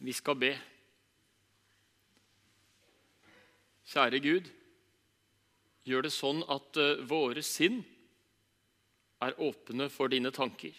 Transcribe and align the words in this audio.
Vi 0.00 0.14
skal 0.14 0.38
be. 0.38 0.52
Kjære 3.88 4.20
Gud, 4.22 4.48
gjør 5.88 6.04
det 6.06 6.12
sånn 6.12 6.42
at 6.52 6.78
eh, 6.78 7.00
våre 7.08 7.42
sinn 7.42 7.80
er 9.24 9.38
åpne 9.42 9.88
for 9.90 10.12
dine 10.12 10.30
tanker. 10.34 10.74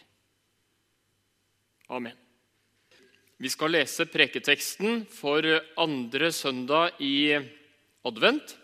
Amen. 1.90 2.16
Vi 3.40 3.50
skal 3.50 3.74
lese 3.74 4.06
preketeksten 4.08 5.06
for 5.10 5.46
andre 5.80 6.30
søndag 6.36 7.00
i 7.02 7.34
advent. 8.06 8.56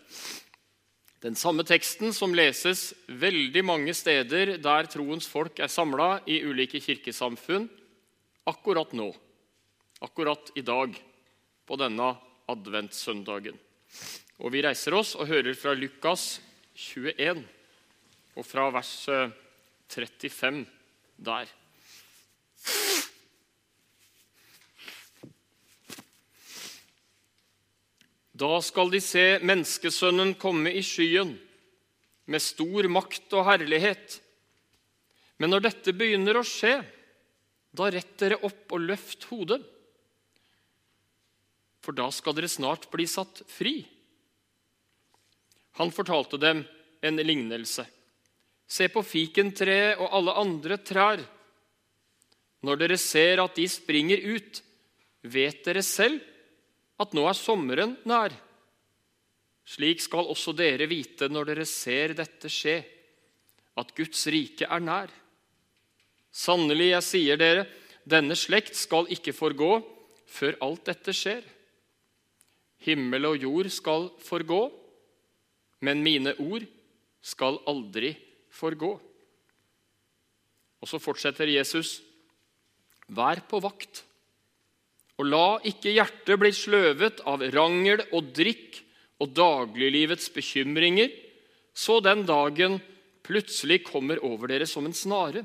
Den 1.24 1.34
samme 1.34 1.64
teksten 1.66 2.12
som 2.14 2.34
leses 2.36 2.92
veldig 3.08 3.64
mange 3.64 3.94
steder 3.96 4.58
der 4.62 4.88
troens 4.92 5.26
folk 5.26 5.58
er 5.64 5.72
samla 5.72 6.20
i 6.28 6.42
ulike 6.44 6.78
kirkesamfunn 6.84 7.66
akkurat 8.46 8.92
nå, 8.94 9.08
akkurat 10.04 10.50
i 10.54 10.62
dag, 10.62 10.96
på 11.66 11.76
denne 11.80 12.12
adventssøndagen. 12.50 13.56
Og 14.38 14.52
Vi 14.52 14.62
reiser 14.62 14.94
oss 14.94 15.14
og 15.16 15.28
hører 15.30 15.56
fra 15.58 15.72
Lukas 15.74 16.38
21, 16.76 17.42
og 18.36 18.44
fra 18.46 18.68
vers 18.70 18.92
35 19.88 20.66
der. 21.16 21.48
Da 28.36 28.58
skal 28.60 28.90
de 28.92 29.00
se 29.00 29.38
menneskesønnen 29.40 30.34
komme 30.36 30.74
i 30.76 30.82
skyen 30.84 31.32
med 32.28 32.42
stor 32.44 32.88
makt 32.92 33.32
og 33.38 33.46
herlighet. 33.48 34.18
Men 35.40 35.54
når 35.54 35.64
dette 35.70 35.94
begynner 35.96 36.36
å 36.36 36.44
skje, 36.44 36.74
da 37.76 37.88
rett 37.92 38.12
dere 38.20 38.38
opp 38.44 38.74
og 38.76 38.84
løft 38.90 39.24
hodet, 39.30 39.62
for 41.86 41.94
da 41.94 42.08
skal 42.10 42.34
dere 42.34 42.50
snart 42.50 42.88
bli 42.90 43.06
satt 43.06 43.44
fri. 43.46 43.78
Han 45.78 45.92
fortalte 45.94 46.40
dem 46.42 46.64
en 47.06 47.22
lignelse. 47.22 47.84
Se 48.66 48.88
på 48.90 49.04
fikentreet 49.06 50.00
og 50.02 50.10
alle 50.18 50.34
andre 50.40 50.80
trær. 50.82 51.22
Når 52.66 52.80
dere 52.80 52.98
ser 52.98 53.38
at 53.38 53.54
de 53.54 53.68
springer 53.70 54.18
ut, 54.18 54.58
vet 55.22 55.62
dere 55.62 55.84
selv 55.86 56.18
at 56.98 57.14
nå 57.14 57.22
er 57.30 57.38
sommeren 57.38 57.94
nær. 58.08 58.34
Slik 59.66 60.02
skal 60.02 60.26
også 60.30 60.54
dere 60.56 60.88
vite 60.90 61.28
når 61.30 61.52
dere 61.52 61.66
ser 61.70 62.16
dette 62.18 62.50
skje, 62.50 62.80
at 63.76 63.92
Guds 63.94 64.26
rike 64.32 64.66
er 64.66 64.82
nær. 64.82 65.12
Sannelig, 66.34 66.90
jeg 66.96 67.06
sier 67.06 67.38
dere, 67.38 67.66
denne 68.06 68.34
slekt 68.38 68.74
skal 68.78 69.06
ikke 69.12 69.34
forgå 69.36 69.76
før 70.26 70.58
alt 70.66 70.88
dette 70.90 71.14
skjer. 71.14 71.44
Himmel 72.86 73.26
og 73.32 73.42
jord 73.42 73.68
skal 73.74 74.08
forgå, 74.22 74.62
men 75.82 76.04
mine 76.06 76.32
ord 76.38 76.64
skal 77.24 77.58
aldri 77.66 78.14
forgå. 78.54 78.92
Og 80.80 80.90
så 80.90 81.00
fortsetter 81.02 81.50
Jesus. 81.50 81.98
Vær 83.10 83.42
på 83.50 83.60
vakt. 83.62 84.04
Og 85.16 85.26
la 85.26 85.58
ikke 85.66 85.94
hjertet 85.94 86.38
bli 86.40 86.52
sløvet 86.54 87.22
av 87.26 87.42
rangel 87.54 88.02
og 88.12 88.32
drikk 88.36 88.82
og 89.22 89.32
dagliglivets 89.32 90.28
bekymringer, 90.34 91.08
så 91.76 91.98
den 92.04 92.24
dagen 92.28 92.78
plutselig 93.26 93.82
kommer 93.88 94.20
over 94.24 94.52
dere 94.52 94.68
som 94.68 94.86
en 94.86 94.96
snare. 94.96 95.42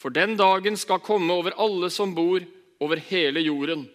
For 0.00 0.12
den 0.12 0.36
dagen 0.40 0.76
skal 0.80 1.02
komme 1.04 1.32
over 1.34 1.56
alle 1.60 1.90
som 1.92 2.14
bor 2.16 2.44
over 2.80 3.00
hele 3.10 3.42
jorden. 3.44 3.88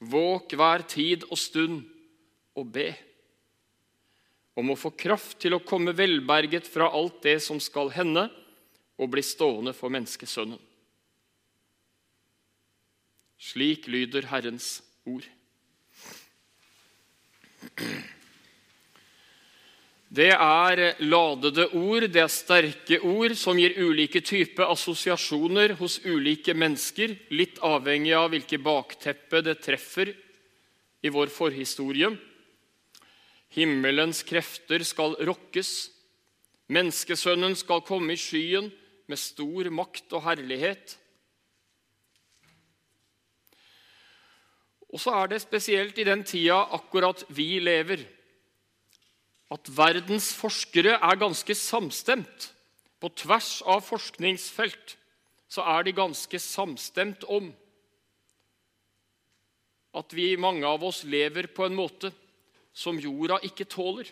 Våk 0.00 0.54
hver 0.56 0.86
tid 0.88 1.26
og 1.28 1.38
stund 1.38 1.82
og 2.56 2.68
be 2.72 2.88
om 4.60 4.72
å 4.72 4.78
få 4.78 4.92
kraft 4.96 5.38
til 5.40 5.56
å 5.56 5.62
komme 5.64 5.94
velberget 5.96 6.66
fra 6.68 6.90
alt 6.92 7.22
det 7.24 7.38
som 7.44 7.60
skal 7.62 7.92
hende, 7.94 8.26
og 9.00 9.08
bli 9.08 9.22
stående 9.24 9.72
for 9.72 9.92
menneskesønnen. 9.92 10.58
Slik 13.40 13.86
lyder 13.88 14.28
Herrens 14.28 14.82
ord. 15.08 15.24
Det 20.10 20.32
er 20.34 20.80
ladede 21.06 21.68
ord, 21.78 22.08
det 22.10 22.18
er 22.18 22.32
sterke 22.32 22.96
ord 23.06 23.36
som 23.38 23.58
gir 23.60 23.76
ulike 23.78 24.18
typer 24.26 24.66
assosiasjoner 24.72 25.76
hos 25.78 26.00
ulike 26.02 26.50
mennesker, 26.50 27.14
litt 27.30 27.60
avhengig 27.62 28.16
av 28.18 28.32
hvilket 28.32 28.64
bakteppe 28.64 29.38
det 29.46 29.60
treffer 29.62 30.10
i 31.06 31.14
vår 31.14 31.30
forhistorie. 31.30 32.10
Himmelens 33.54 34.24
krefter 34.26 34.82
skal 34.86 35.14
rokkes. 35.30 35.70
Menneskesønnen 36.74 37.54
skal 37.58 37.86
komme 37.86 38.18
i 38.18 38.18
skyen 38.18 38.66
med 39.06 39.18
stor 39.18 39.70
makt 39.70 40.10
og 40.18 40.26
herlighet. 40.26 40.98
Og 44.90 44.98
så 44.98 45.14
er 45.22 45.30
det 45.30 45.44
spesielt 45.46 45.98
i 46.02 46.06
den 46.06 46.26
tida 46.26 46.64
akkurat 46.74 47.22
vi 47.30 47.60
lever, 47.62 48.02
at 49.50 49.70
verdens 49.74 50.30
forskere 50.38 50.96
er 50.96 51.20
ganske 51.20 51.54
samstemt. 51.58 52.50
På 53.00 53.10
tvers 53.16 53.60
av 53.66 53.82
forskningsfelt 53.86 54.96
så 55.50 55.64
er 55.66 55.86
de 55.86 55.96
ganske 55.96 56.38
samstemt 56.38 57.24
om 57.26 57.50
at 59.98 60.12
vi, 60.14 60.36
mange 60.38 60.62
av 60.66 60.84
oss, 60.86 61.02
lever 61.02 61.48
på 61.50 61.64
en 61.66 61.74
måte 61.74 62.12
som 62.70 62.98
jorda 63.00 63.40
ikke 63.42 63.66
tåler. 63.66 64.06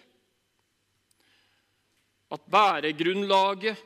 At 2.35 2.43
bæregrunnlaget 2.51 3.79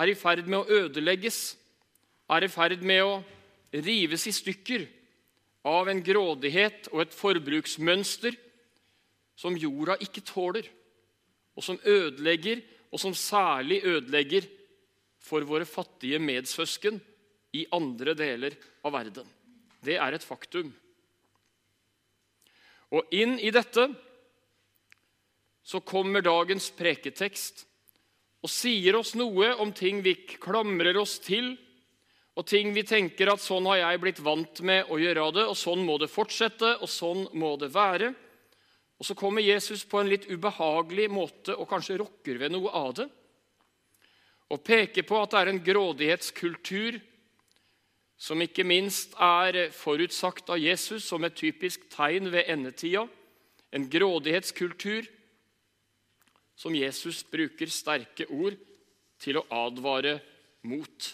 er 0.00 0.08
i 0.08 0.16
ferd 0.16 0.48
med 0.48 0.62
å 0.62 0.80
ødelegges, 0.80 1.58
er 2.32 2.46
i 2.46 2.50
ferd 2.50 2.80
med 2.80 3.04
å 3.04 3.18
rives 3.84 4.24
i 4.30 4.32
stykker 4.32 4.86
av 5.66 5.90
en 5.90 6.00
grådighet 6.02 6.88
og 6.94 7.04
et 7.04 7.14
forbruksmønster 7.14 8.38
som 9.36 9.58
jorda 9.60 9.98
ikke 10.00 10.24
tåler, 10.24 10.64
og 11.56 11.64
som 11.64 11.78
ødelegger, 11.82 12.62
og 12.92 13.00
som 13.00 13.14
særlig 13.16 13.80
ødelegger 13.84 14.46
for 15.26 15.44
våre 15.48 15.66
fattige 15.66 16.20
medsøsken 16.22 17.00
i 17.56 17.64
andre 17.74 18.14
deler 18.14 18.56
av 18.84 18.94
verden. 18.94 19.26
Det 19.82 19.96
er 19.98 20.16
et 20.16 20.24
faktum. 20.26 20.70
Og 22.94 23.14
inn 23.14 23.34
i 23.42 23.50
dette 23.54 23.88
så 25.66 25.80
kommer 25.82 26.22
dagens 26.22 26.68
preketekst 26.78 27.64
og 28.46 28.52
sier 28.52 28.94
oss 28.98 29.16
noe 29.18 29.48
om 29.62 29.72
ting 29.74 30.04
vi 30.04 30.14
klamrer 30.36 30.94
oss 31.00 31.16
til, 31.24 31.56
og 32.36 32.46
ting 32.46 32.70
vi 32.76 32.84
tenker 32.86 33.32
at 33.32 33.42
sånn 33.42 33.66
har 33.66 33.80
jeg 33.80 34.02
blitt 34.02 34.20
vant 34.22 34.60
med 34.62 34.92
å 34.92 35.00
gjøre 35.00 35.30
det, 35.34 35.46
og 35.48 35.56
sånn 35.58 35.82
må 35.88 35.96
det 35.98 36.12
fortsette, 36.12 36.76
og 36.84 36.90
sånn 36.90 37.24
må 37.34 37.56
det 37.58 37.72
være. 37.74 38.12
Og 38.96 39.04
så 39.04 39.16
kommer 39.18 39.44
Jesus 39.44 39.84
på 39.84 40.00
en 40.00 40.08
litt 40.08 40.28
ubehagelig 40.30 41.10
måte 41.12 41.56
og 41.56 41.68
kanskje 41.68 41.98
rokker 42.00 42.40
ved 42.40 42.54
noe 42.54 42.72
av 42.72 42.94
det. 43.02 43.08
Og 44.52 44.62
peker 44.64 45.04
på 45.04 45.18
at 45.20 45.34
det 45.34 45.40
er 45.40 45.50
en 45.52 45.64
grådighetskultur 45.66 47.00
som 48.16 48.40
ikke 48.40 48.64
minst 48.64 49.12
er 49.20 49.66
forutsagt 49.76 50.48
av 50.48 50.60
Jesus 50.62 51.04
som 51.04 51.24
et 51.26 51.36
typisk 51.36 51.84
tegn 51.92 52.30
ved 52.32 52.48
endetida. 52.48 53.04
En 53.74 53.84
grådighetskultur 53.92 55.10
som 56.56 56.74
Jesus 56.74 57.20
bruker 57.28 57.68
sterke 57.68 58.24
ord 58.32 58.56
til 59.20 59.36
å 59.36 59.44
advare 59.52 60.16
mot. 60.64 61.12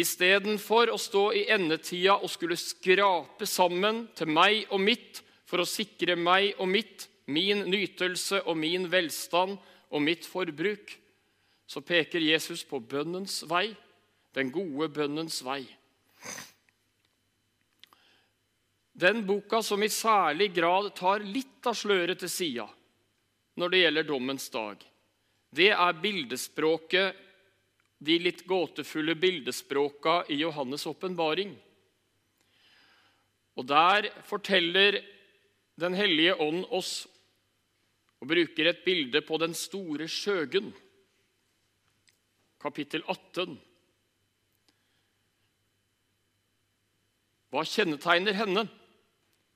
Istedenfor 0.00 0.90
å 0.90 0.98
stå 0.98 1.24
i 1.36 1.46
endetida 1.52 2.16
og 2.18 2.30
skulle 2.32 2.58
skrape 2.58 3.46
sammen 3.46 4.08
til 4.18 4.30
meg 4.32 4.64
og 4.70 4.82
mitt 4.82 5.20
for 5.50 5.62
å 5.62 5.66
sikre 5.68 6.14
meg 6.14 6.54
og 6.62 6.70
mitt, 6.70 7.08
min 7.26 7.64
nytelse 7.66 8.44
og 8.46 8.58
min 8.58 8.86
velstand 8.90 9.58
og 9.90 10.04
mitt 10.04 10.26
forbruk, 10.30 10.94
så 11.66 11.82
peker 11.86 12.22
Jesus 12.22 12.62
på 12.66 12.78
bønnens 12.82 13.42
vei, 13.50 13.68
den 14.34 14.50
gode 14.54 14.90
bønnens 14.94 15.40
vei. 15.46 15.62
Den 19.00 19.24
boka 19.26 19.62
som 19.64 19.82
i 19.82 19.88
særlig 19.90 20.50
grad 20.54 20.90
tar 20.98 21.22
litt 21.24 21.66
av 21.66 21.78
sløret 21.78 22.20
til 22.20 22.30
sida 22.30 22.66
når 23.58 23.72
det 23.72 23.80
gjelder 23.80 24.06
dommens 24.06 24.46
dag, 24.52 24.82
det 25.50 25.70
er 25.74 26.02
bildespråket 26.02 27.26
de 28.00 28.16
litt 28.22 28.44
gåtefulle 28.48 29.16
bildespråka 29.18 30.22
i 30.32 30.38
Johannes' 30.40 30.86
åpenbaring. 30.88 31.50
Og 33.58 33.66
der 33.68 34.08
forteller 34.24 35.00
Den 35.80 35.96
hellige 35.96 36.34
ånd 36.36 36.66
oss 36.76 37.06
og 38.20 38.28
bruker 38.28 38.68
et 38.68 38.82
bilde 38.84 39.22
på 39.24 39.38
den 39.40 39.54
store 39.56 40.04
skjøgen, 40.10 40.68
kapittel 42.60 43.00
18. 43.08 43.54
Hva 47.50 47.64
kjennetegner 47.64 48.36
henne, 48.36 48.66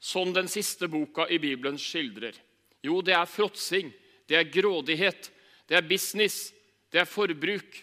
som 0.01 0.33
den 0.37 0.49
siste 0.49 0.89
boka 0.89 1.29
i 1.29 1.39
Bibelen 1.43 1.77
skildrer? 1.81 2.37
Jo, 2.85 3.03
det 3.05 3.15
er 3.17 3.29
fråtsing, 3.29 3.93
det 4.29 4.41
er 4.41 4.49
grådighet, 4.49 5.29
det 5.69 5.77
er 5.77 5.89
business, 5.89 6.49
det 6.93 7.03
er 7.03 7.09
forbruk. 7.09 7.79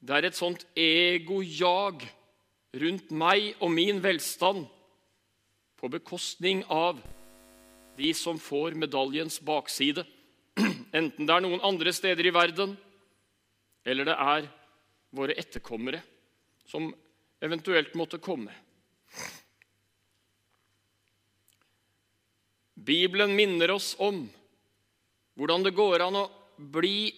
Det 0.00 0.16
er 0.16 0.28
et 0.28 0.36
sånt 0.36 0.64
egojag 0.78 2.04
rundt 2.80 3.12
meg 3.12 3.52
og 3.60 3.72
min 3.76 4.00
velstand 4.04 4.64
på 5.78 5.88
bekostning 5.88 6.64
av 6.68 7.00
de 7.96 8.12
som 8.14 8.38
får 8.38 8.74
medaljens 8.78 9.40
bakside, 9.40 10.04
enten 10.98 11.26
det 11.26 11.34
er 11.34 11.44
noen 11.44 11.62
andre 11.66 11.92
steder 11.94 12.26
i 12.26 12.34
verden, 12.34 12.76
eller 13.86 14.08
det 14.10 14.16
er 14.18 14.48
våre 15.14 15.36
etterkommere 15.38 16.02
som 16.68 16.90
eventuelt 17.40 17.94
måtte 17.98 18.20
komme. 18.22 18.52
Bibelen 22.74 23.34
minner 23.36 23.72
oss 23.74 23.94
om 23.98 24.26
hvordan 25.38 25.64
det 25.66 25.74
går 25.76 26.02
an 26.04 26.18
å 26.18 26.28
bli 26.58 27.10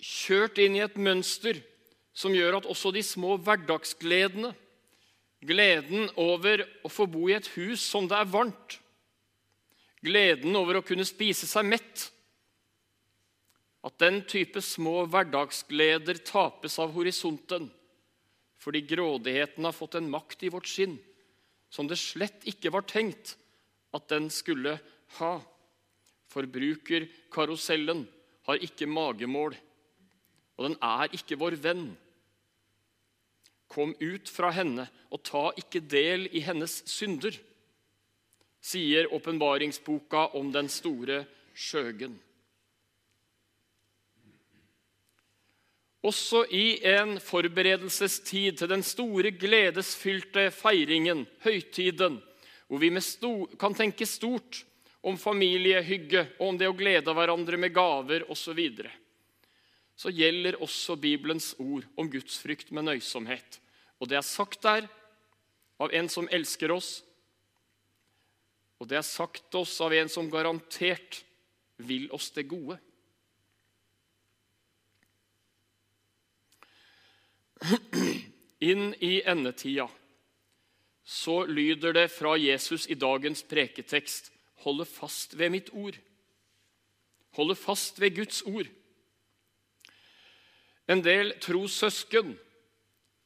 kjørt 0.00 0.60
inn 0.62 0.76
i 0.78 0.84
et 0.84 0.96
mønster 1.00 1.60
som 2.16 2.34
gjør 2.34 2.58
at 2.58 2.68
også 2.70 2.92
de 2.94 3.02
små 3.04 3.36
hverdagsgledene, 3.44 4.52
gleden 5.44 6.08
over 6.18 6.64
å 6.84 6.90
få 6.90 7.06
bo 7.10 7.28
i 7.28 7.36
et 7.36 7.48
hus 7.56 7.82
som 7.84 8.08
det 8.10 8.16
er 8.18 8.30
varmt, 8.30 8.78
gleden 10.02 10.56
over 10.58 10.78
å 10.78 10.86
kunne 10.86 11.06
spise 11.06 11.46
seg 11.50 11.66
mett, 11.66 12.08
at 13.86 13.94
den 14.02 14.20
type 14.26 14.60
små 14.64 15.04
hverdagsgleder 15.06 16.18
tapes 16.26 16.78
av 16.82 16.90
horisonten 16.96 17.68
fordi 18.58 18.82
grådigheten 18.90 19.64
har 19.64 19.72
fått 19.72 19.94
en 19.94 20.08
makt 20.10 20.42
i 20.42 20.50
vårt 20.50 20.66
sinn 20.66 20.96
som 21.70 21.86
det 21.86 21.98
slett 22.00 22.42
ikke 22.50 22.72
var 22.74 22.86
tenkt 22.90 23.36
at 23.94 24.08
den 24.10 24.28
skulle 24.34 24.74
ha. 25.20 25.32
Forbrukerkarusellen 26.28 28.02
har 28.48 28.64
ikke 28.64 28.88
magemål, 28.90 29.54
og 30.58 30.66
den 30.66 30.76
er 30.84 31.14
ikke 31.16 31.38
vår 31.40 31.56
venn. 31.62 31.86
Kom 33.68 33.94
ut 34.00 34.28
fra 34.32 34.50
henne 34.56 34.88
og 35.12 35.22
ta 35.28 35.48
ikke 35.60 35.82
del 35.84 36.26
i 36.32 36.40
hennes 36.44 36.80
synder, 36.88 37.36
sier 38.64 39.10
åpenbaringsboka 39.14 40.30
om 40.38 40.50
den 40.52 40.70
store 40.72 41.22
skjøgen. 41.56 42.16
Også 46.08 46.44
i 46.54 46.78
en 46.86 47.16
forberedelsestid 47.20 48.60
til 48.60 48.70
den 48.70 48.84
store, 48.86 49.32
gledesfylte 49.34 50.48
feiringen, 50.54 51.24
høytiden, 51.42 52.20
hvor 52.68 52.78
vi 52.78 52.92
kan 53.58 53.74
tenke 53.74 54.06
stort 54.06 54.62
om 55.02 55.18
familiehygge 55.18 56.24
og 56.38 56.52
om 56.52 56.58
det 56.60 56.68
å 56.70 56.76
glede 56.76 57.14
hverandre 57.14 57.58
med 57.60 57.74
gaver 57.74 58.28
osv., 58.30 58.60
så, 59.98 60.12
gjelder 60.14 60.60
også 60.62 60.96
Bibelens 60.96 61.54
ord 61.58 61.86
om 61.98 62.10
gudsfrykt 62.10 62.70
med 62.70 62.86
nøysomhet. 62.86 63.58
Og 63.98 64.08
det 64.08 64.16
er 64.20 64.26
sagt 64.26 64.62
der 64.62 64.86
av 65.78 65.94
en 65.94 66.08
som 66.10 66.28
elsker 66.30 66.70
oss, 66.74 67.02
og 68.78 68.86
det 68.86 69.00
er 69.00 69.06
sagt 69.06 69.54
oss 69.58 69.74
av 69.82 69.92
en 69.94 70.10
som 70.10 70.30
garantert 70.30 71.24
vil 71.82 72.06
oss 72.14 72.30
det 72.34 72.46
gode. 72.50 72.78
Inn 78.70 78.94
i 79.02 79.18
endetida 79.26 79.88
så 81.08 81.40
lyder 81.46 81.94
det 81.96 82.08
fra 82.12 82.36
Jesus 82.38 82.86
i 82.86 82.94
dagens 82.98 83.42
preketekst 83.48 84.30
holde 84.64 84.84
fast 84.84 85.38
ved 85.38 85.50
mitt 85.54 85.70
ord. 85.72 85.96
Holde 87.38 87.56
fast 87.56 88.00
ved 88.00 88.16
Guds 88.16 88.42
ord. 88.42 88.68
En 90.88 91.02
del 91.04 91.34
trossøsken 91.44 92.32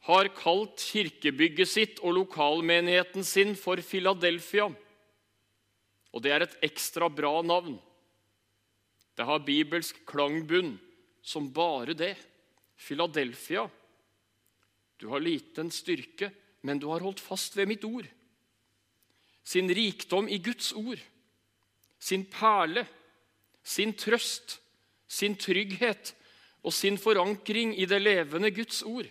har 0.08 0.28
kalt 0.34 0.82
kirkebygget 0.82 1.70
sitt 1.70 2.00
og 2.02 2.16
lokalmenigheten 2.16 3.22
sin 3.26 3.54
for 3.58 3.78
Filadelfia. 3.86 4.66
Og 6.12 6.24
det 6.24 6.32
er 6.34 6.44
et 6.44 6.56
ekstra 6.66 7.06
bra 7.08 7.36
navn. 7.46 7.76
Det 9.14 9.26
har 9.28 9.44
bibelsk 9.46 10.00
klangbunn 10.08 10.74
som 11.22 11.52
bare 11.54 11.94
det. 11.94 12.16
Filadelfia. 12.74 13.68
Du 14.98 15.06
har 15.12 15.22
liten 15.22 15.70
styrke, 15.70 16.32
men 16.66 16.82
du 16.82 16.88
har 16.90 17.02
holdt 17.04 17.22
fast 17.22 17.54
ved 17.56 17.70
mitt 17.70 17.86
ord. 17.86 18.08
Sin 19.44 19.70
rikdom 19.70 20.28
i 20.30 20.38
Guds 20.42 20.72
ord, 20.78 20.98
sin 21.98 22.24
perle, 22.30 22.84
sin 23.62 23.94
trøst, 23.98 24.58
sin 25.06 25.34
trygghet 25.38 26.14
og 26.62 26.74
sin 26.74 26.98
forankring 26.98 27.74
i 27.78 27.86
det 27.90 27.98
levende 28.02 28.50
Guds 28.54 28.82
ord. 28.86 29.08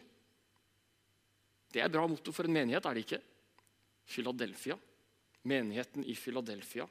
Det 1.72 1.82
er 1.82 1.92
bra 1.92 2.06
motto 2.08 2.32
for 2.36 2.48
en 2.48 2.56
menighet, 2.56 2.86
er 2.86 2.96
det 2.96 3.06
ikke? 3.06 3.22
Philadelphia. 4.08 4.78
Menigheten 5.48 6.06
i 6.06 6.16
Philadelphia. 6.16 6.88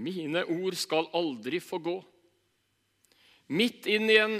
Mine 0.00 0.44
ord 0.44 0.76
skal 0.78 1.10
aldri 1.16 1.60
få 1.60 1.80
gå. 1.82 1.96
Midt 3.50 3.88
inn 3.90 4.06
i 4.08 4.16
en 4.20 4.38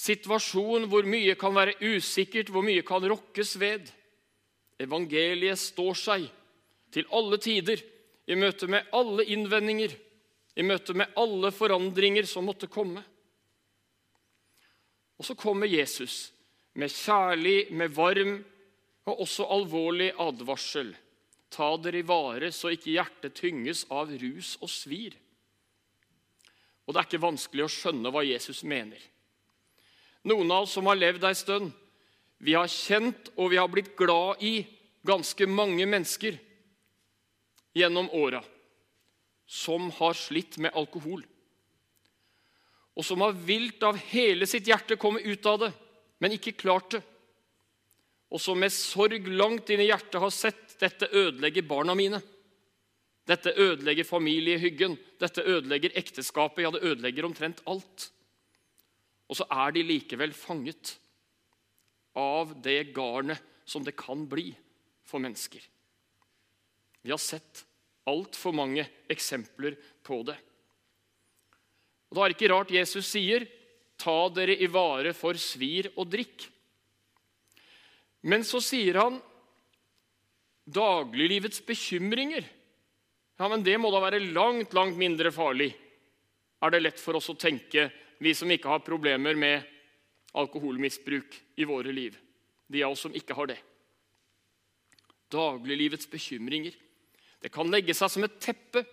situasjon 0.00 0.88
hvor 0.90 1.06
mye 1.08 1.36
kan 1.38 1.54
være 1.54 1.76
usikkert, 1.80 2.50
hvor 2.50 2.64
mye 2.66 2.82
kan 2.86 3.04
rokkes 3.12 3.54
ved. 3.60 3.88
Evangeliet 4.80 5.60
står 5.60 5.96
seg 5.96 6.26
til 6.90 7.06
alle 7.14 7.38
tider, 7.40 7.80
i 8.30 8.36
møte 8.38 8.68
med 8.70 8.86
alle 8.94 9.24
innvendinger, 9.26 9.94
i 10.54 10.62
møte 10.66 10.94
med 10.94 11.16
alle 11.18 11.50
forandringer 11.54 12.28
som 12.30 12.46
måtte 12.46 12.70
komme. 12.70 13.02
Og 15.18 15.26
så 15.26 15.34
kommer 15.38 15.70
Jesus 15.70 16.30
med 16.78 16.92
kjærlig, 16.94 17.72
med 17.74 17.90
varm 17.92 18.36
og 19.10 19.24
også 19.26 19.48
alvorlig 19.50 20.12
advarsel. 20.22 20.92
Ta 21.50 21.72
dere 21.82 22.00
i 22.00 22.06
vare 22.06 22.52
så 22.54 22.70
ikke 22.70 22.94
hjertet 22.94 23.34
tynges 23.40 23.82
av 23.90 24.12
rus 24.22 24.54
og 24.62 24.70
svir. 24.70 25.16
Og 26.86 26.94
det 26.94 27.02
er 27.02 27.08
ikke 27.08 27.24
vanskelig 27.26 27.66
å 27.66 27.72
skjønne 27.72 28.12
hva 28.14 28.22
Jesus 28.26 28.62
mener. 28.62 29.00
Noen 30.30 30.52
av 30.52 30.66
oss 30.66 30.76
som 30.76 30.86
har 30.86 30.98
levd 31.00 31.26
ei 31.26 31.34
stund, 31.38 31.72
vi 32.38 32.54
har 32.54 32.70
kjent 32.70 33.32
og 33.36 33.50
vi 33.52 33.58
har 33.58 33.68
blitt 33.72 33.92
glad 33.98 34.40
i 34.44 34.62
ganske 35.06 35.46
mange 35.50 35.86
mennesker 35.88 36.38
gjennom 37.74 38.10
åra 38.10 38.42
som 39.50 39.90
har 39.90 40.14
slitt 40.14 40.58
med 40.62 40.74
alkohol. 40.78 41.24
Og 42.94 43.06
som 43.06 43.22
har 43.24 43.34
vilt 43.34 43.82
av 43.82 43.98
hele 44.10 44.46
sitt 44.46 44.68
hjerte 44.70 44.98
komme 45.00 45.22
ut 45.24 45.46
av 45.46 45.58
det, 45.64 45.70
men 46.22 46.36
ikke 46.36 46.54
klart 46.58 46.94
det. 46.94 47.00
Og 48.30 48.38
som 48.38 48.58
med 48.62 48.70
sorg 48.70 49.26
langt 49.26 49.72
inn 49.74 49.82
i 49.82 49.88
hjertet 49.88 50.20
har 50.22 50.30
sett 50.34 50.76
dette 50.78 51.08
ødelegger 51.10 51.66
barna 51.66 51.96
mine. 51.98 52.20
Dette 53.26 53.52
ødelegger 53.58 54.06
familiehyggen, 54.06 54.94
dette 55.18 55.42
ødelegger 55.42 55.98
ekteskapet. 55.98 56.62
Ja, 56.62 56.70
det 56.74 56.84
ødelegger 56.86 57.26
omtrent 57.26 57.62
alt. 57.66 58.06
Og 59.30 59.38
så 59.38 59.46
er 59.50 59.74
de 59.74 59.86
likevel 59.86 60.34
fanget 60.34 60.96
av 62.18 62.54
det 62.62 62.92
garnet 62.94 63.42
som 63.66 63.82
det 63.86 63.94
kan 63.98 64.24
bli 64.30 64.50
for 65.06 65.22
mennesker. 65.22 65.62
Vi 67.02 67.12
har 67.12 67.20
sett 67.20 67.64
altfor 68.10 68.54
mange 68.56 68.84
eksempler 69.10 69.76
på 70.04 70.22
det. 70.28 70.36
Og 72.10 72.16
Da 72.16 72.24
er 72.24 72.32
det 72.32 72.36
ikke 72.36 72.52
rart 72.52 72.70
Jesus 72.74 73.06
sier, 73.06 73.46
'Ta 73.96 74.28
dere 74.28 74.56
i 74.56 74.66
vare 74.66 75.12
for 75.12 75.34
svir 75.34 75.92
og 75.96 76.08
drikk'. 76.10 76.48
Men 78.22 78.42
så 78.42 78.60
sier 78.60 78.94
han 79.00 79.20
dagliglivets 80.68 81.60
bekymringer. 81.60 82.44
Ja, 83.38 83.48
men 83.48 83.62
det 83.62 83.78
må 83.80 83.90
da 83.90 84.00
være 84.00 84.20
langt, 84.32 84.74
langt 84.76 84.96
mindre 84.96 85.32
farlig, 85.32 85.74
er 86.60 86.70
det 86.70 86.82
lett 86.82 87.00
for 87.00 87.16
oss 87.16 87.30
å 87.32 87.38
tenke, 87.38 87.90
vi 88.20 88.34
som 88.36 88.50
ikke 88.52 88.68
har 88.68 88.84
problemer 88.84 89.34
med 89.34 89.64
alkoholmisbruk 90.36 91.38
i 91.56 91.64
våre 91.64 91.92
liv. 91.92 92.18
De 92.68 92.82
av 92.84 92.92
oss 92.92 93.06
som 93.06 93.14
ikke 93.16 93.34
har 93.34 93.46
det. 93.46 93.58
Dagliglivets 95.32 96.06
bekymringer. 96.10 96.74
Det 97.40 97.52
kan 97.52 97.70
legge 97.72 97.94
seg 97.96 98.12
som 98.12 98.26
et 98.26 98.40
teppe. 98.42 98.84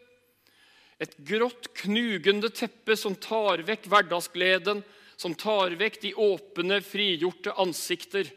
Et 1.03 1.13
grått, 1.29 1.69
knugende 1.83 2.49
teppe 2.49 2.95
som 2.97 3.15
tar 3.21 3.61
vekk 3.67 3.85
hverdagsgleden, 3.91 4.81
som 5.17 5.35
tar 5.37 5.75
vekk 5.77 5.99
de 6.01 6.13
åpne, 6.17 6.79
frigjorte 6.85 7.53
ansikter. 7.59 8.29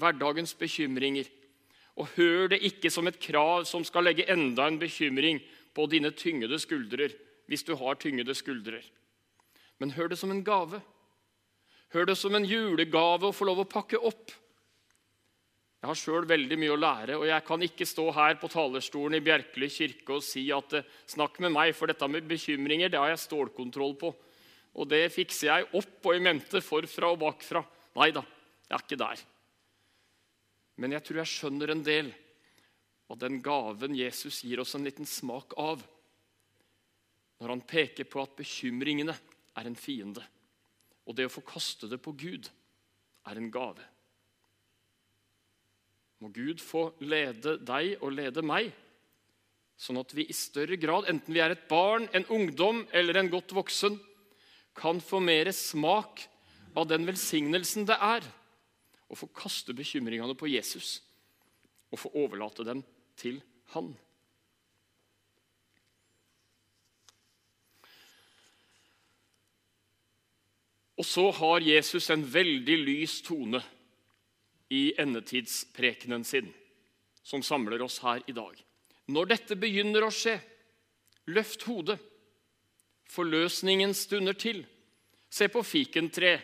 Hverdagens 0.00 0.56
bekymringer. 0.58 1.28
Og 2.00 2.08
hør 2.16 2.48
det 2.54 2.62
ikke 2.64 2.90
som 2.92 3.06
et 3.10 3.20
krav 3.20 3.66
som 3.68 3.84
skal 3.84 4.08
legge 4.08 4.28
enda 4.30 4.66
en 4.66 4.80
bekymring 4.80 5.42
på 5.76 5.86
dine 5.90 6.10
tyngede 6.16 6.58
skuldrer, 6.58 7.12
hvis 7.50 7.66
du 7.66 7.74
har 7.76 7.98
tyngede 8.00 8.34
skuldrer. 8.34 8.82
Men 9.78 9.92
hør 9.96 10.10
det 10.12 10.18
som 10.18 10.30
en 10.32 10.44
gave. 10.44 10.80
Hør 11.92 12.06
det 12.06 12.16
som 12.18 12.34
en 12.34 12.46
julegave 12.46 13.28
å 13.28 13.34
få 13.34 13.48
lov 13.48 13.64
å 13.64 13.68
pakke 13.68 13.98
opp. 13.98 14.30
Jeg 15.80 15.88
har 15.88 15.96
sjøl 15.96 16.26
veldig 16.28 16.58
mye 16.60 16.72
å 16.74 16.80
lære, 16.80 17.14
og 17.16 17.24
jeg 17.24 17.44
kan 17.46 17.62
ikke 17.64 17.86
stå 17.88 18.04
her 18.12 18.34
på 18.40 18.50
talerstolen 18.52 19.16
i 19.16 19.22
Bjerkeli 19.24 19.68
kirke 19.72 20.18
og 20.18 20.24
si 20.24 20.42
at 20.52 20.74
eh, 20.76 20.88
'snakk 21.08 21.40
med 21.40 21.54
meg', 21.54 21.72
for 21.72 21.88
dette 21.88 22.08
med 22.08 22.28
bekymringer 22.28 22.92
det 22.92 23.00
har 23.00 23.08
jeg 23.08 23.24
stålkontroll 23.24 23.96
på. 23.96 24.10
Og 24.76 24.88
det 24.88 25.08
fikser 25.12 25.48
jeg 25.48 25.68
opp 25.72 26.04
og 26.04 26.16
i 26.16 26.20
mente 26.20 26.60
forfra 26.60 27.08
og 27.14 27.22
bakfra. 27.22 27.64
Nei 27.96 28.10
da, 28.12 28.20
jeg 28.68 28.76
er 28.76 28.84
ikke 28.84 29.00
der. 29.00 29.22
Men 30.76 30.92
jeg 30.92 31.04
tror 31.04 31.20
jeg 31.22 31.32
skjønner 31.32 31.72
en 31.72 31.82
del 31.82 32.12
av 33.10 33.18
den 33.18 33.40
gaven 33.42 33.96
Jesus 33.96 34.44
gir 34.44 34.60
oss 34.62 34.76
en 34.76 34.84
liten 34.86 35.08
smak 35.08 35.56
av 35.58 35.82
når 37.40 37.54
han 37.54 37.64
peker 37.64 38.04
på 38.04 38.20
at 38.20 38.36
bekymringene 38.36 39.16
er 39.56 39.66
en 39.66 39.76
fiende. 39.80 40.22
Og 41.08 41.16
det 41.16 41.26
å 41.26 41.32
få 41.32 41.40
kaste 41.40 41.88
det 41.88 41.98
på 42.04 42.12
Gud 42.12 42.50
er 43.26 43.40
en 43.40 43.48
gave. 43.50 43.89
Må 46.20 46.28
Gud 46.34 46.60
få 46.60 46.90
lede 47.00 47.56
deg 47.64 48.02
og 48.04 48.12
lede 48.12 48.42
meg, 48.44 48.68
sånn 49.80 50.00
at 50.02 50.12
vi 50.12 50.26
i 50.28 50.36
større 50.36 50.76
grad, 50.76 51.08
enten 51.08 51.32
vi 51.32 51.40
er 51.40 51.54
et 51.54 51.64
barn, 51.70 52.04
en 52.12 52.26
ungdom 52.28 52.82
eller 52.92 53.16
en 53.16 53.30
godt 53.32 53.54
voksen, 53.56 53.96
kan 54.76 55.00
få 55.00 55.22
mer 55.24 55.48
smak 55.56 56.26
av 56.76 56.86
den 56.90 57.08
velsignelsen 57.08 57.88
det 57.88 57.96
er 57.96 58.26
å 59.10 59.16
få 59.18 59.30
kaste 59.34 59.74
bekymringene 59.74 60.36
på 60.38 60.50
Jesus 60.52 61.00
og 61.90 61.98
få 62.04 62.12
overlate 62.20 62.68
dem 62.68 62.84
til 63.18 63.40
Han. 63.74 63.90
Og 71.00 71.06
så 71.06 71.30
har 71.32 71.64
Jesus 71.64 72.10
en 72.12 72.26
veldig 72.28 72.76
lys 72.84 73.20
tone 73.24 73.62
i 74.70 74.92
endetidsprekenen 75.02 76.24
sin, 76.24 76.52
som 77.22 77.42
samler 77.42 77.82
oss 77.82 77.98
her 78.04 78.22
i 78.30 78.34
dag. 78.36 78.54
Når 79.10 79.30
dette 79.32 79.58
begynner 79.58 80.06
å 80.06 80.12
skje, 80.14 80.36
løft 81.34 81.66
hodet. 81.66 81.98
Forløsningen 83.10 83.90
stunder 83.98 84.36
til. 84.38 84.62
Se 85.30 85.48
på 85.50 85.62
fikentre. 85.66 86.36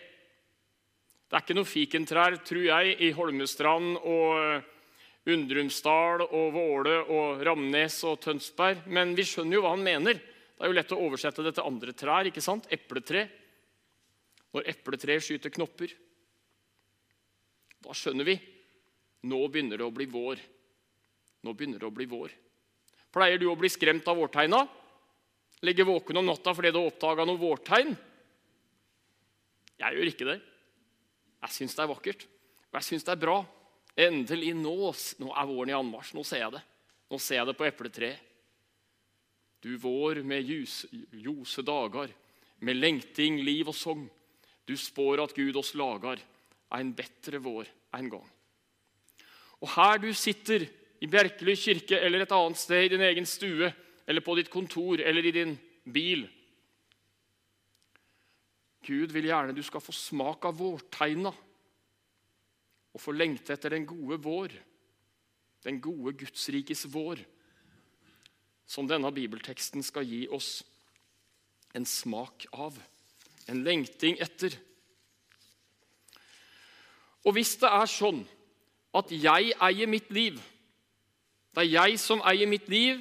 Det 1.26 1.34
er 1.34 1.44
ikke 1.44 1.56
noe 1.58 1.68
fikentrær, 1.68 2.38
tror 2.46 2.64
jeg, 2.66 2.96
i 3.06 3.12
Holmestrand 3.14 4.00
og 4.02 5.30
Undrumsdal 5.30 6.22
og 6.26 6.52
Våle 6.54 7.00
og 7.10 7.42
Ramnes 7.46 7.98
og 8.06 8.20
Tønsberg, 8.22 8.84
men 8.86 9.14
vi 9.18 9.26
skjønner 9.26 9.58
jo 9.58 9.62
hva 9.64 9.74
han 9.74 9.86
mener. 9.86 10.18
Det 10.18 10.64
er 10.64 10.70
jo 10.70 10.76
lett 10.78 10.94
å 10.94 11.00
oversette 11.02 11.42
det 11.46 11.56
til 11.56 11.66
andre 11.66 11.94
trær. 11.94 12.26
ikke 12.30 12.42
sant? 12.42 12.66
Epletre 12.70 13.26
når 14.54 14.70
epletreet 14.72 15.24
skyter 15.24 15.52
knopper. 15.52 15.90
Da 17.86 17.94
skjønner 17.94 18.26
vi 18.26 18.34
nå 19.26 19.38
begynner 19.50 19.80
det 19.80 19.86
å 19.86 19.94
bli 19.94 20.06
vår. 20.10 20.40
Nå 21.46 21.54
begynner 21.54 21.82
det 21.82 21.88
å 21.88 21.94
bli 21.94 22.06
vår. 22.10 22.34
Pleier 23.14 23.40
du 23.40 23.48
å 23.50 23.58
bli 23.58 23.70
skremt 23.72 24.06
av 24.10 24.18
vårtegna? 24.18 24.60
Ligge 25.66 25.86
våken 25.88 26.20
om 26.20 26.28
natta 26.28 26.52
fordi 26.54 26.72
du 26.74 26.78
har 26.78 26.90
oppdaga 26.90 27.24
noe 27.26 27.40
vårtegn? 27.40 27.94
Jeg 29.80 29.96
gjør 29.96 30.10
ikke 30.10 30.28
det. 30.28 30.36
Jeg 31.46 31.54
syns 31.54 31.76
det 31.76 31.84
er 31.84 31.90
vakkert, 31.90 32.22
og 32.70 32.78
jeg 32.78 32.86
syns 32.86 33.06
det 33.06 33.14
er 33.14 33.22
bra. 33.22 33.40
Endelig, 33.96 34.52
nå, 34.58 34.92
nå 35.22 35.32
er 35.32 35.48
våren 35.48 35.72
i 35.72 35.76
anmarsj. 35.76 36.14
Nå 36.16 36.24
ser 36.26 36.42
jeg 36.44 36.54
det. 36.56 36.62
Nå 37.12 37.20
ser 37.22 37.40
jeg 37.40 37.48
det 37.48 37.56
på 37.58 37.66
epletreet. 37.68 38.22
Du 39.64 39.72
vår 39.80 40.20
med 40.22 40.46
ljuse, 40.46 41.62
dager, 41.66 42.12
med 42.62 42.78
lengting, 42.78 43.40
liv 43.42 43.72
og 43.72 43.74
sogn. 43.74 44.04
Du 44.68 44.76
spår 44.78 45.24
at 45.24 45.34
Gud 45.34 45.56
oss 45.58 45.72
lagar 45.78 46.20
ein 46.74 46.94
bedre 46.96 47.40
vår 47.42 47.68
en 47.96 48.10
gang. 48.10 48.26
Og 49.62 49.70
her 49.76 50.00
du 50.02 50.10
sitter, 50.14 50.66
i 50.96 51.06
Bjerkely 51.12 51.52
kirke 51.60 51.98
eller 52.00 52.24
et 52.24 52.32
annet 52.32 52.56
sted, 52.56 52.86
i 52.86 52.92
din 52.94 53.04
egen 53.04 53.26
stue 53.28 53.68
eller 54.08 54.24
på 54.24 54.34
ditt 54.38 54.48
kontor 54.48 55.02
eller 55.04 55.26
i 55.28 55.32
din 55.34 55.52
bil 55.92 56.24
Gud 58.86 59.10
vil 59.10 59.26
gjerne 59.26 59.54
du 59.54 59.62
skal 59.66 59.82
få 59.82 59.94
smak 59.94 60.46
av 60.46 60.58
vårtegna 60.60 61.32
og 62.96 63.02
få 63.02 63.12
lengte 63.16 63.52
etter 63.56 63.74
den 63.74 63.86
gode 63.88 64.18
vår, 64.22 64.52
den 65.66 65.80
gode 65.82 66.14
Gudsrikes 66.20 66.86
vår, 66.92 67.20
som 68.66 68.88
denne 68.88 69.10
bibelteksten 69.14 69.84
skal 69.84 70.06
gi 70.06 70.22
oss 70.32 70.60
en 71.76 71.84
smak 71.86 72.46
av 72.56 72.78
en 73.50 73.60
lengting 73.66 74.16
etter. 74.22 74.54
Og 77.26 77.34
hvis 77.34 77.56
det 77.58 77.68
er 77.68 77.90
sånn 77.90 78.22
at 78.96 79.10
jeg 79.10 79.52
eier 79.58 79.90
mitt 79.90 80.08
liv, 80.14 80.38
det 81.56 81.64
er 81.64 81.72
jeg 81.72 81.98
som 82.00 82.22
eier 82.28 82.48
mitt 82.48 82.68
liv, 82.70 83.00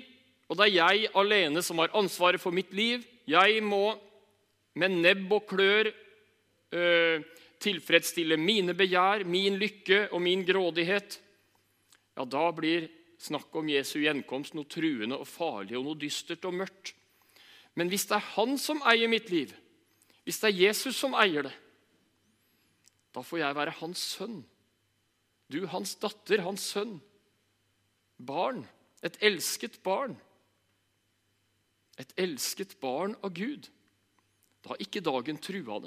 og 0.49 0.57
det 0.57 0.67
er 0.67 0.75
jeg 0.79 1.13
alene 1.17 1.61
som 1.65 1.79
har 1.81 1.93
ansvaret 1.97 2.41
for 2.41 2.53
mitt 2.53 2.69
liv 2.77 3.01
Jeg 3.25 3.63
må 3.65 3.95
med 4.77 4.93
nebb 5.01 5.31
og 5.33 5.47
klør 5.49 5.87
øh, 5.89 7.23
tilfredsstille 7.57 8.37
mine 8.37 8.75
begjær, 8.77 9.23
min 9.25 9.57
lykke 9.57 10.11
og 10.11 10.21
min 10.21 10.43
grådighet. 10.45 11.17
Ja, 12.13 12.25
da 12.25 12.51
blir 12.53 12.85
snakk 13.17 13.55
om 13.57 13.71
Jesu 13.71 13.97
gjenkomst 14.03 14.53
noe 14.53 14.69
truende 14.69 15.17
og 15.17 15.25
farlig 15.27 15.79
og 15.79 15.87
noe 15.87 15.99
dystert 15.99 16.45
og 16.45 16.53
mørkt. 16.59 16.93
Men 17.75 17.89
hvis 17.89 18.05
det 18.07 18.19
er 18.19 18.31
Han 18.35 18.59
som 18.61 18.83
eier 18.85 19.09
mitt 19.09 19.31
liv, 19.33 19.55
hvis 20.23 20.39
det 20.43 20.51
er 20.51 20.61
Jesus 20.67 20.99
som 20.99 21.15
eier 21.17 21.49
det, 21.49 21.55
da 23.15 23.23
får 23.23 23.39
jeg 23.39 23.55
være 23.55 23.77
hans 23.79 24.01
sønn. 24.17 24.41
Du, 25.47 25.61
hans 25.71 25.93
datter, 26.01 26.43
hans 26.43 26.65
sønn. 26.73 26.97
Barn. 28.19 28.65
Et 29.05 29.15
elsket 29.23 29.77
barn. 29.85 30.17
Et 32.01 32.11
elsket 32.19 32.75
barn 32.81 33.15
av 33.23 33.31
Gud. 33.37 33.69
Da 34.65 34.73
er 34.75 34.83
ikke 34.83 35.03
dagen 35.05 35.39
trua. 35.39 35.79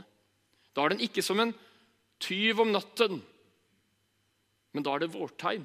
Da 0.73 0.85
er 0.85 0.95
den 0.95 1.05
ikke 1.05 1.25
som 1.25 1.41
en 1.43 1.53
tyv 2.23 2.63
om 2.63 2.71
natten, 2.73 3.21
men 4.73 4.85
da 4.85 4.95
er 4.95 5.05
det 5.05 5.13
vårtegn. 5.13 5.65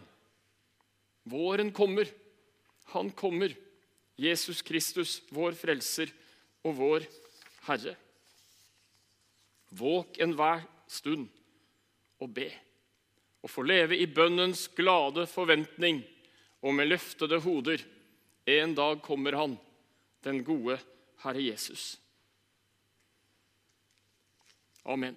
Våren 1.30 1.72
kommer. 1.76 2.10
Han 2.94 3.12
kommer. 3.16 3.54
Jesus 4.20 4.62
Kristus, 4.66 5.22
vår 5.34 5.56
frelser 5.58 6.12
og 6.66 6.76
vår 6.78 7.06
Herre. 7.68 7.96
Våk 9.74 10.20
enhver 10.22 10.66
stund 10.92 11.30
og 12.24 12.32
be, 12.36 12.48
og 13.44 13.52
få 13.52 13.66
leve 13.68 14.00
i 14.00 14.08
bønnens 14.08 14.70
glade 14.76 15.26
forventning 15.28 16.02
og 16.64 16.76
med 16.76 16.88
løftede 16.88 17.42
hoder. 17.44 17.84
En 18.48 18.76
dag 18.76 19.02
kommer 19.04 19.36
han, 19.40 19.58
den 20.24 20.44
gode 20.48 20.80
Herre 21.24 21.44
Jesus. 21.44 22.00
Amen. 24.84 25.16